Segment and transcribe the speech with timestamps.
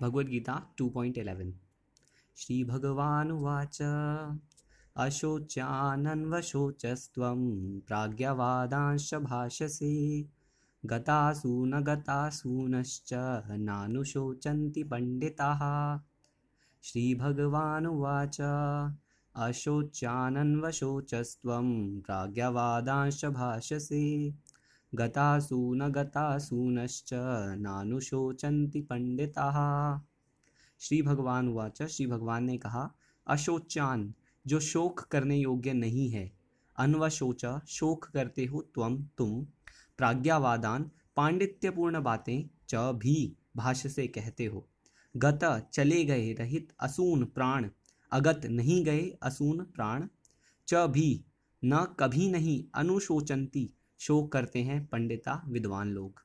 [0.00, 1.52] भगवद्गीता 2.11
[2.36, 3.78] श्रीभगवानुवाच।
[4.96, 10.24] अशोच्यानन्वशोचस्त्वं प्राज्ञवादांश भाषसे
[10.86, 13.14] गतासु न गतासूनश्च
[13.50, 15.98] नानुशोचन्ति पण्डिताः।
[16.82, 18.36] श्रीभगवानुवाच।
[19.34, 24.34] अशोच्यानन्वशोचस्त्वं प्राज्ञवादांश भाषसे
[24.96, 27.10] गतासु न गतासूनश्च
[27.58, 29.58] नानुशोचन्ति पंडिताः
[30.80, 32.94] श्री भगवान वाच श्री भगवान ने कहा
[33.26, 34.14] अशोचान
[34.46, 36.32] जो शोक करने योग्य नहीं है
[36.78, 39.44] अनवशोच शोक करते हो त्वम तुम।
[39.98, 44.68] प्राज्ञावादान, पांडित्यपूर्ण बातें च भी भाष्य से कहते हो।
[45.16, 47.68] गत चले गए रहित असून प्राण,
[48.12, 50.08] अगत नहीं गए असून प्राण।
[50.68, 51.24] च भी,
[51.64, 56.22] न कभी नहीं अनुशोचंती शोक करते हैं पंडिता विद्वान लोग।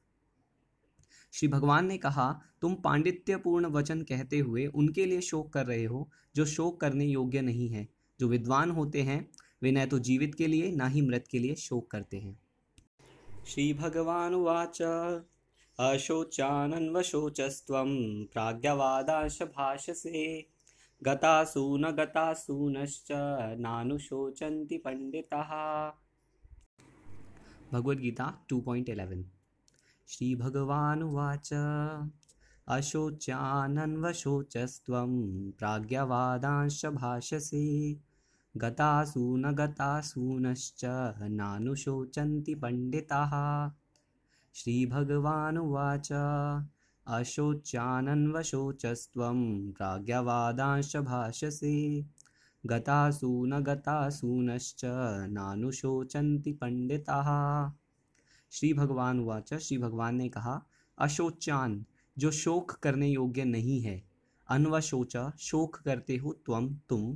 [1.34, 6.10] श्री भगवान ने कहा, तुम पांडित्यपूर्ण वचन कहते हुए उनके लिए शोक कर रहे हो,
[6.36, 7.88] जो शोक करने योग्य नहीं है।
[8.20, 11.56] जो विद्वान होते हैं, वे न तो जीवित के लिए, ना ही मृत के लिए
[11.56, 12.40] शोक करते हैं।
[13.48, 14.82] श्री भगवान वाच
[15.80, 17.74] अशोचानन्वशोचस्व
[18.34, 20.48] प्राज्ञवादाश भाषसे
[21.04, 23.08] गतासु न गतासूनश्च
[23.60, 26.11] नानुशोचन्ति पंडिताः।
[27.72, 29.24] भगवद्गीता 2.11
[30.08, 31.50] श्रीभगवानुवाच
[32.68, 38.00] अशोच्यानन्वशोचस्त्वं प्राज्ञवादांश भाषसे
[38.58, 40.86] गतासु न गतासूनश्च
[41.22, 43.70] नानुशोचन्ति पण्डिताः।
[44.54, 46.12] श्रीभगवानुवाच
[47.08, 52.06] अशोच्यानन्वशोचस्त्वं प्राज्ञवादांश भाषसे
[52.66, 54.82] गतासु न गतासूनश्च
[55.30, 57.30] नानुशोचन्ति पंडिताः
[58.52, 60.66] श्री भगवान वाच श्री भगवान ने कहा
[60.98, 61.86] अशोचान
[62.18, 64.04] जो शोक करने योग्य नहीं है
[64.50, 67.16] अनवशोच शोक करते हो त्वम तुम।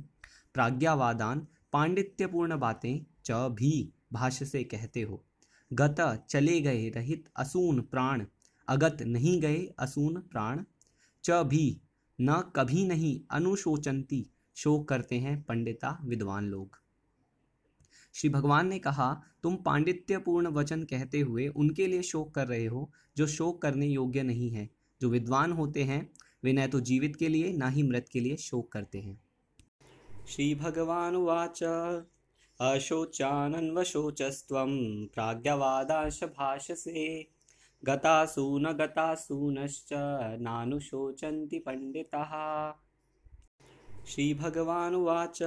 [0.54, 5.24] प्राज्ञावादान, पांडित्यपूर्ण बातें च भी भाष्य से कहते हो।
[5.72, 8.24] गत चले गए रहित असून प्राण,
[8.68, 10.64] अगत नहीं गए असून प्राण।
[11.24, 11.80] च भी,
[12.20, 16.78] न कभी नहीं अनुशोचंती शोक करते हैं पंडिता विद्वान लोग।
[18.14, 22.92] श्री भगवान ने कहा, तुम पांडित्यपूर्ण वचन कहते हुए उनके लिए शोक कर रहे हो,
[23.16, 26.10] जो शोक करने योग्य नहीं है। जो विद्वान होते हैं,
[26.44, 29.20] वे न तो जीवित के लिए, ना ही मृत के लिए शोक करते हैं।
[30.28, 31.62] श्री भगवान वाच
[32.60, 34.54] अशोचानन्वशोचस्व
[35.14, 37.28] प्राज्ञवादाश भाषसे
[37.84, 39.88] गतासु न गतासूनश्च
[40.40, 42.85] नानुशोचन्ति पंडिताः।
[44.06, 45.38] श्रीभगवानुवाच।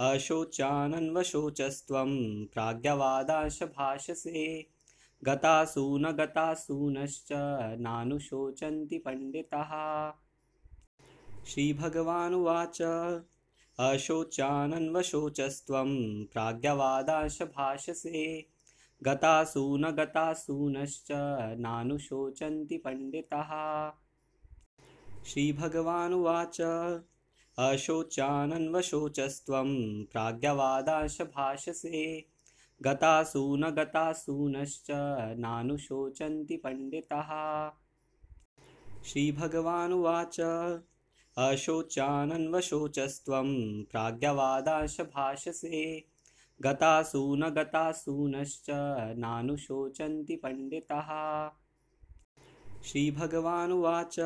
[0.00, 4.66] अशोचानन्वशोचस्त्वं प्राज्ञवादाश भाषसे
[5.24, 7.28] गतासु न गतासूनश्च
[7.78, 10.12] नानुशोचन्ति पण्डिताः।
[11.46, 12.78] श्रीभगवानुवाच।
[13.78, 18.46] अशोचानन्वशोचस्त्वं प्राज्ञवादाश भाषसे
[19.02, 21.08] गतासु न गतासूनश्च
[21.58, 23.90] नानुशोचन्ति पण्डिताः।
[25.24, 26.58] श्रीभगवानुवाच।
[27.58, 32.26] अशोचानन्वशोचस्त्वं प्राज्ञवादाश भाषसे
[32.82, 34.86] गतासु न गतासूनश्च
[35.36, 37.70] नानुशोचन्ति पण्डिताः।
[39.04, 40.40] श्रीभगवानुवाच।
[41.38, 46.04] अशोचानन्वशोचस्त्वं प्राज्ञवादाश भाषसे
[46.62, 48.66] गतासु न गतासूनश्च
[49.16, 51.50] नानुशोचन्ति पण्डिताः।
[52.82, 54.16] श्रीभगवानुवाच।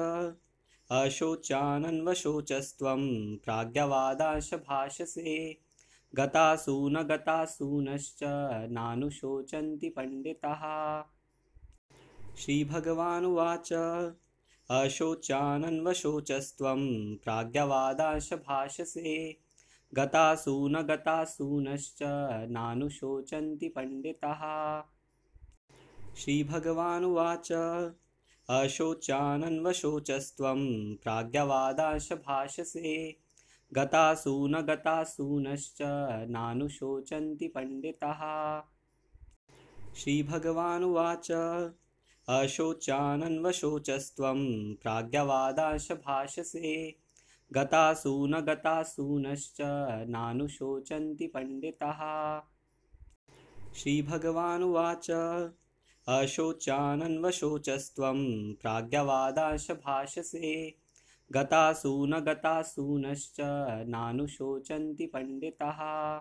[0.90, 5.60] अशोचानन्वशोचस्त्वं प्राज्ञवादाश भाषसे
[6.16, 8.18] गतासु न गतासूनश्च
[8.70, 11.02] नानुशोचन्ति पण्डिताः।
[12.36, 13.72] श्रीभगवानुवाच।
[14.70, 19.36] अशोचानन्वशोचस्त्वं प्राज्ञवादाश भाषसे
[19.94, 21.98] गतासु न गतासूनश्च
[22.50, 24.82] नानुशोचन्ति पण्डिताः।
[26.14, 27.48] श्रीभगवानुवाच।
[28.50, 33.16] अशोचानन्वशोचस्त्वं प्राज्ञवादाश भाषसे
[33.76, 35.78] गतासु न गतासूनश्च
[36.28, 38.62] नानुशोचन्ति पण्डिताः।
[39.94, 41.32] श्रीभगवानुवाच।
[42.28, 46.96] अशोचानन्वशोचस्त्वं प्राज्ञवादाश भाषसे
[47.52, 49.56] गतासु न गतासूनश्च
[50.08, 52.40] नानुशोचन्ति पण्डिताः।
[53.74, 55.06] श्रीभगवानुवाच।
[56.10, 60.78] अशोचानन्वशोचस्त्वं प्राज्ञवादाश भाषसे
[61.34, 63.36] गतासून गतासूनश्च
[63.86, 66.18] नानुशोचन्ति पण्डिताः।